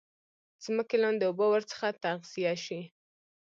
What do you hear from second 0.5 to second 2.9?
ځمکې لاندي اوبه ورڅخه تغذیه شي.